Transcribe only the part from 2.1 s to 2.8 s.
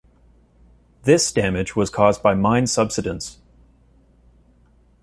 by mine